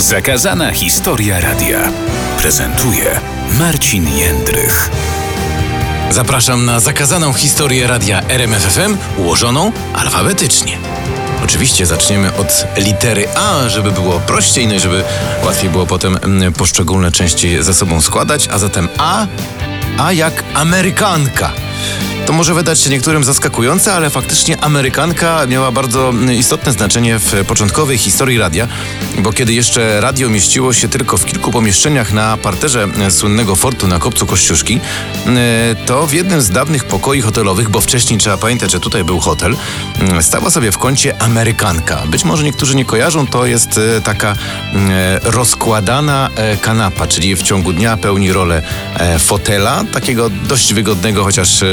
[0.00, 1.92] Zakazana historia radia
[2.38, 3.20] prezentuje
[3.58, 4.90] Marcin Jędrych.
[6.10, 10.78] Zapraszam na zakazaną historię radia RMFFM ułożoną alfabetycznie.
[11.44, 15.04] Oczywiście zaczniemy od litery A, żeby było prościej, no i żeby
[15.44, 19.26] łatwiej było potem mm, poszczególne części ze sobą składać, a zatem A,
[19.98, 21.52] A jak Amerykanka.
[22.26, 27.98] To może wydać się niektórym zaskakujące, ale faktycznie Amerykanka miała bardzo istotne znaczenie w początkowej
[27.98, 28.68] historii radia,
[29.18, 33.88] bo kiedy jeszcze radio mieściło się tylko w kilku pomieszczeniach na parterze mm, słynnego fortu
[33.88, 34.80] na Kopcu Kościuszki,
[35.26, 35.40] mm,
[35.86, 39.56] to w jednym z dawnych pokoi hotelowych, bo wcześniej trzeba pamiętać, że tutaj był hotel,
[40.20, 42.02] stała sobie w kącie Amerykanka.
[42.06, 44.34] Być może niektórzy nie kojarzą, to jest e, taka
[45.22, 48.62] rozkładana e, kanapa, czyli w ciągu dnia pełni rolę
[48.94, 51.64] e, fotela, takiego dość wygodnego, chociaż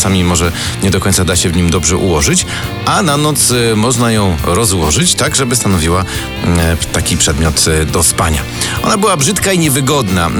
[0.00, 2.46] czasami może nie do końca da się w nim dobrze ułożyć,
[2.84, 6.04] a na noc e, można ją rozłożyć tak, żeby stanowiła
[6.44, 8.42] e, taki przedmiot e, do spania.
[8.82, 10.30] Ona była brzydka i niewygodna,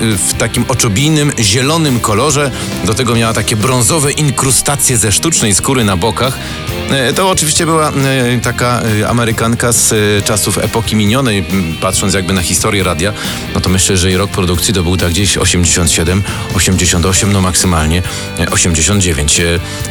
[0.00, 2.50] w takim oczobijnym, zielonym kolorze.
[2.84, 6.38] Do tego miała takie brązowe inkrustacje ze sztucznej skóry na bokach.
[7.16, 7.92] To oczywiście była
[8.42, 11.44] taka Amerykanka z czasów epoki minionej,
[11.80, 13.12] patrząc jakby na historię radia,
[13.54, 16.22] no to myślę, że jej rok produkcji to był tak gdzieś 87,
[16.54, 18.02] 88, no maksymalnie
[18.50, 19.40] 80 59.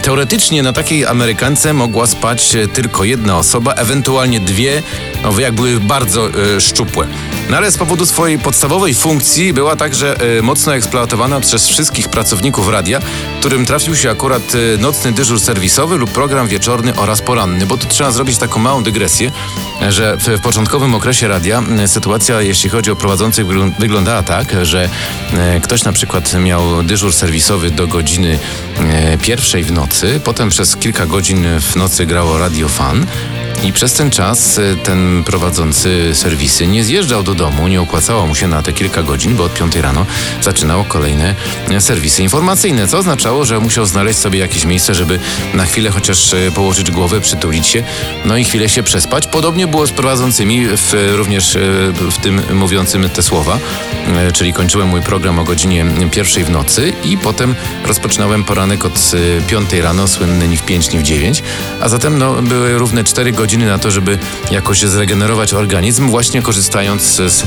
[0.01, 4.83] Teoretycznie na takiej Amerykance mogła spać e, tylko jedna osoba, ewentualnie dwie,
[5.23, 7.07] no jak były bardzo y, szczupłe.
[7.49, 12.69] No ale z powodu swojej podstawowej funkcji była także y, mocno eksploatowana przez wszystkich pracowników
[12.69, 12.99] radia,
[13.39, 17.87] którym trafił się akurat y, nocny dyżur serwisowy lub program wieczorny oraz poranny, bo tu
[17.87, 19.31] trzeba zrobić taką małą dygresję,
[19.89, 23.47] że w, w początkowym okresie radia sytuacja, jeśli chodzi o prowadzących,
[23.79, 24.89] wyglądała tak, że
[25.63, 28.39] ktoś na przykład miał dyżur serwisowy do godziny
[29.21, 33.05] pierwszej w nocy, potem przez kilka godzin w nocy grało Radio Fan,
[33.65, 38.35] i przez ten czas e, ten prowadzący serwisy nie zjeżdżał do domu, nie opłacało mu
[38.35, 40.05] się na te kilka godzin, bo od 5 rano
[40.41, 41.35] zaczynało kolejne
[41.79, 45.19] serwisy informacyjne, co oznaczało, że musiał znaleźć sobie jakieś miejsce, żeby
[45.53, 47.83] na chwilę chociaż e, położyć głowę, przytulić się,
[48.25, 49.27] no i chwilę się przespać.
[49.27, 51.57] Podobnie było z prowadzącymi, w, również
[52.11, 53.59] w tym mówiącym te słowa,
[54.33, 57.55] czyli kończyłem mój program o godzinie pierwszej w nocy i potem
[57.85, 59.11] rozpoczynałem poranek od
[59.47, 61.43] 5 rano, słynny ni w 5, ni w 9,
[61.81, 64.17] a zatem no, były równe 4 godziny godziny na to, żeby
[64.51, 67.43] jakoś zregenerować organizm, właśnie korzystając z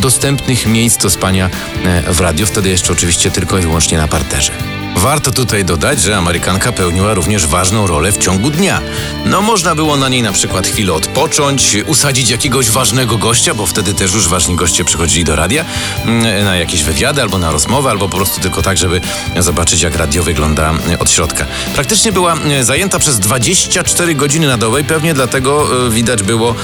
[0.00, 1.50] dostępnych miejsc do spania
[1.84, 4.81] e, w radio, wtedy jeszcze oczywiście tylko i wyłącznie na parterze.
[4.96, 8.80] Warto tutaj dodać, że Amerykanka pełniła również ważną rolę w ciągu dnia.
[9.24, 13.94] No można było na niej na przykład chwilę odpocząć, usadzić jakiegoś ważnego gościa, bo wtedy
[13.94, 15.64] też już ważni goście przychodzili do radia,
[16.04, 19.00] mm, na jakieś wywiady albo na rozmowę, albo po prostu tylko tak, żeby
[19.38, 21.46] zobaczyć jak radio wygląda e, od środka.
[21.74, 26.54] Praktycznie była e, zajęta przez 24 godziny na dobę i pewnie dlatego e, widać było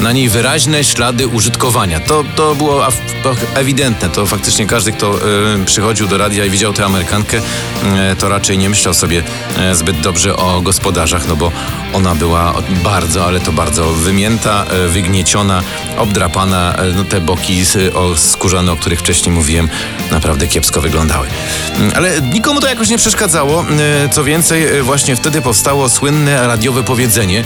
[0.00, 2.00] na niej wyraźne ślady użytkowania.
[2.00, 2.86] To, to było
[3.54, 5.14] ewidentne, to faktycznie każdy, kto
[5.66, 7.40] przychodził do radia i widział tę Amerykankę,
[8.18, 9.22] to raczej nie myślał sobie
[9.58, 11.52] e, zbyt dobrze o gospodarzach, no bo
[11.92, 15.62] ona była bardzo, ale to bardzo wymięta, e, wygnieciona,
[15.98, 16.76] obdrapana.
[16.96, 17.62] No te boki
[18.16, 19.68] skórzane, o których wcześniej mówiłem,
[20.10, 21.26] naprawdę kiepsko wyglądały.
[21.76, 23.64] Mm, ale nikomu to jakoś nie przeszkadzało.
[24.12, 27.44] Co więcej, właśnie wtedy powstało słynne radiowe powiedzenie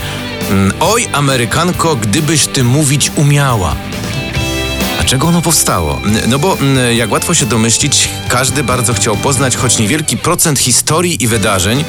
[0.50, 3.76] mm, Oj, Amerykanko, gdybyś ty mówić umiała.
[5.12, 6.00] Dlaczego ono powstało?
[6.28, 6.58] No bo
[6.94, 11.84] jak łatwo się domyślić, każdy bardzo chciał poznać choć niewielki procent historii i wydarzeń,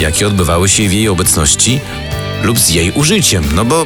[0.00, 1.80] jakie odbywały się w jej obecności
[2.42, 3.44] lub z jej użyciem.
[3.54, 3.84] No bo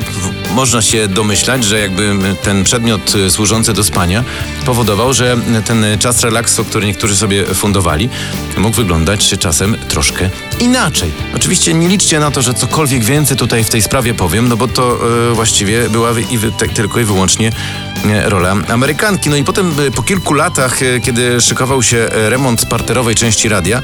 [0.55, 4.25] można się domyślać, że jakby ten przedmiot y, służący do spania
[4.67, 5.37] powodował, że
[5.67, 8.09] ten czas relaksu, który niektórzy sobie fundowali,
[8.57, 11.13] mógł wyglądać czasem troszkę inaczej.
[11.37, 14.69] Oczywiście nie liczcie na to, że cokolwiek więcej tutaj w tej sprawie powiem, no bo
[14.69, 14.99] to
[15.31, 16.39] y, właściwie była i,
[16.75, 19.31] tylko i wyłącznie y, rola Amerykanki.
[19.31, 23.83] No i potem po kilku latach, kiedy szykował się remont parterowej części radia,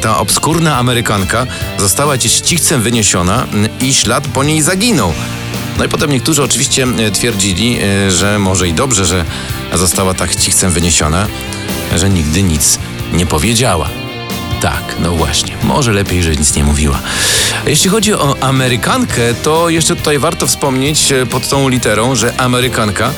[0.00, 1.46] ta obskurna Amerykanka
[1.78, 3.46] została gdzieś cichcem wyniesiona
[3.80, 5.12] i ślad po niej zaginął.
[5.78, 9.24] No i potem niektórzy oczywiście e, twierdzili, e, że może i dobrze, że
[9.74, 11.26] została tak cichcem wyniesiona,
[11.96, 12.78] że nigdy nic
[13.12, 13.88] nie powiedziała.
[14.60, 15.56] Tak, no właśnie.
[15.62, 17.00] Może lepiej, że nic nie mówiła.
[17.66, 23.12] Jeśli chodzi o Amerykankę, to jeszcze tutaj warto wspomnieć e, pod tą literą, że Amerykanka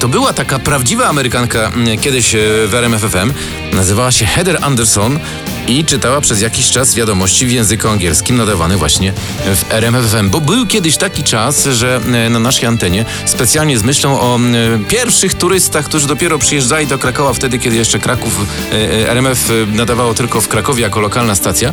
[0.00, 2.36] to była taka prawdziwa Amerykanka kiedyś
[2.66, 3.32] w RMFFM.
[3.72, 5.18] Nazywała się Heather Anderson
[5.68, 9.12] i czytała przez jakiś czas wiadomości w języku angielskim nadawane właśnie
[9.54, 10.30] w RMFFM.
[10.30, 14.78] Bo był kiedyś taki czas, że e, na naszej antenie specjalnie z myślą o e,
[14.88, 20.40] pierwszych turystach, którzy dopiero przyjeżdżali do Krakowa wtedy, kiedy jeszcze Kraków e, RMF nadawało tylko
[20.40, 21.72] w Krakowie jako lokalna stacja,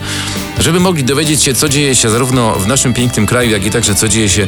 [0.60, 3.96] żeby mogli dowiedzieć się, co dzieje się zarówno w naszym pięknym kraju, jak i także
[3.96, 4.48] co dzieje się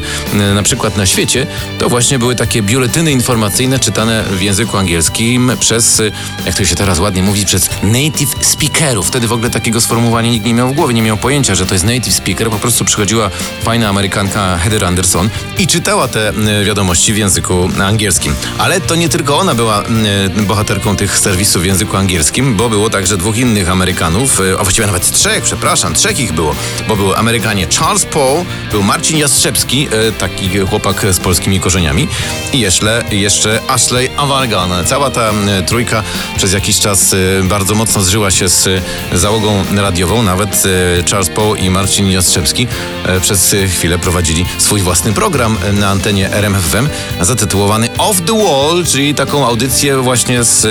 [0.54, 1.46] na przykład na świecie,
[1.78, 6.02] to właśnie były takie biuletyny informacyjne czytane w języku angielskim przez,
[6.46, 9.06] jak to się teraz ładnie mówi, przez native speakerów.
[9.06, 11.74] Wtedy w ogóle takiego sformułowania nikt nie miał w głowie, nie miał pojęcia, że to
[11.74, 12.50] jest native speaker.
[12.50, 13.30] Po prostu przychodziła
[13.62, 18.34] fajna Amerykanka Heather Anderson i czytała te e, wiadomości w języku angielskim.
[18.58, 22.90] Ale to nie tylko ona była e, bohaterką tych serwisów w języku angielskim, bo było
[22.90, 26.54] także dwóch innych Amerykanów, e, a właściwie nawet trzech, przepraszam, trzech ich było,
[26.88, 32.08] bo były Amerykanie Charles Paul, był Marcin Jastrzębski, e, taki chłopak z polskimi korzeniami
[32.52, 34.70] i jeszcze, jeszcze Ashley Avargan.
[34.86, 35.32] Cała ta
[35.66, 36.02] trójka
[36.36, 40.62] przez jakiś czas e, bardzo mocno zżyła się z e, załogą radiową, nawet
[41.10, 42.66] Charles Paul i Marcin Jastrzębski
[43.06, 46.88] e, przez chwilę prowadzili swój własny program na antenie RMFFM
[47.20, 50.66] zatytułowany Off the Wall, czyli taką audycję właśnie z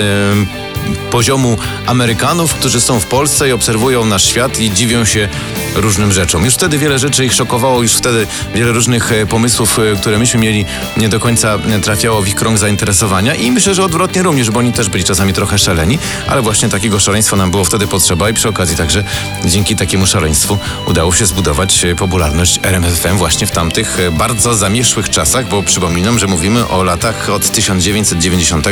[1.11, 5.29] poziomu Amerykanów, którzy są w Polsce i obserwują nasz świat i dziwią się
[5.75, 6.45] różnym rzeczom.
[6.45, 10.39] Już wtedy wiele rzeczy ich szokowało, już wtedy wiele różnych e, pomysłów, e, które myśmy
[10.39, 10.65] mieli,
[10.97, 14.59] nie do końca e, trafiało w ich krąg zainteresowania i myślę, że odwrotnie również, bo
[14.59, 18.33] oni też byli czasami trochę szaleni, ale właśnie takiego szaleństwa nam było wtedy potrzeba i
[18.33, 19.03] przy okazji także
[19.45, 25.63] dzięki takiemu szaleństwu udało się zbudować popularność RMFFM właśnie w tamtych bardzo zamieszłych czasach, bo
[25.63, 28.67] przypominam, że mówimy o latach od 1990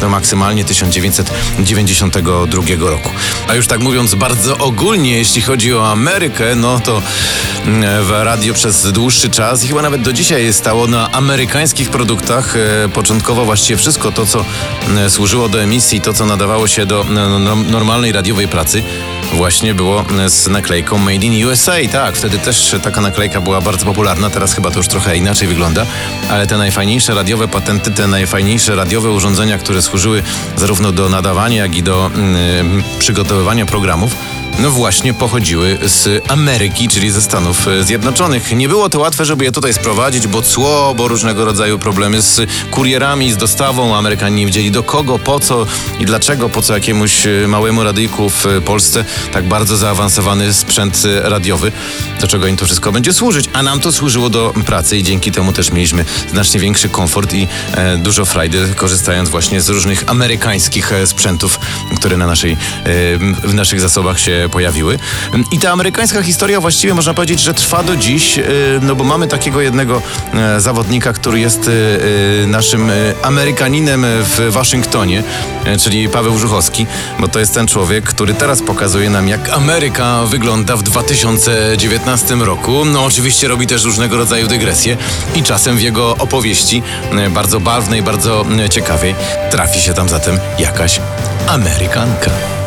[0.00, 0.64] do maksymalnie
[1.56, 3.10] 1992 roku.
[3.48, 7.02] A już tak mówiąc bardzo ogólnie, jeśli chodzi o Amerykę, no to
[7.66, 12.56] mm, w radio przez dłuższy czas i chyba nawet do dzisiaj stało na amerykańskich produktach.
[12.56, 14.44] E, Początkowo właściwie wszystko to, co
[14.88, 18.82] mm, służyło do emisji, to, co nadawało się do no, no, normalnej radiowej pracy,
[19.32, 21.72] właśnie było mm, z naklejką Made in USA.
[21.92, 25.86] Tak, wtedy też taka naklejka była bardzo popularna, teraz chyba to już trochę inaczej wygląda,
[26.30, 30.22] ale te najfajniejsze radiowe patenty, te najfajniejsze radiowe urządzenia, które służyły
[30.56, 34.16] zarówno do nadawania, jak i do mm, przygotowywania programów,
[34.58, 38.56] no właśnie pochodziły z Ameryki, czyli ze Stanów e, Zjednoczonych.
[38.56, 42.50] Nie było to łatwe, żeby je tutaj sprowadzić, bo cło, bo różnego rodzaju problemy z
[42.70, 43.96] kurierami, z dostawą.
[43.96, 45.66] Amerykanie nie wiedzieli do kogo, po co
[46.00, 51.02] i dlaczego, po co jakiemuś e, małemu radyjku w e, Polsce tak bardzo zaawansowany sprzęt
[51.22, 51.72] radiowy,
[52.20, 53.48] do czego im to wszystko będzie służyć.
[53.52, 57.48] A nam to służyło do pracy i dzięki temu też mieliśmy znacznie większy komfort i
[57.72, 61.60] e, dużo frajdy, korzystając właśnie z różnych amerykańskich e, sprzętów,
[61.96, 62.56] które na naszej,
[63.44, 64.98] w naszych zasobach się pojawiły.
[65.52, 68.40] I ta amerykańska historia właściwie można powiedzieć, że trwa do dziś,
[68.82, 70.02] no bo mamy takiego jednego
[70.34, 71.72] e, zawodnika, który jest e,
[72.42, 72.90] e, naszym
[73.22, 75.22] Amerykaninem w Waszyngtonie,
[75.80, 76.86] czyli Paweł Żuchowski,
[77.18, 82.84] bo to jest ten człowiek, który teraz pokazuje nam, jak Ameryka wygląda w 2019 roku.
[82.84, 84.96] No oczywiście robi też różnego rodzaju dygresje
[85.34, 86.82] i czasem w jego opowieści,
[87.30, 89.14] bardzo barwnej, bardzo ciekawej,
[89.50, 91.00] trafi się tam zatem jakaś
[91.48, 92.57] Amerykanka.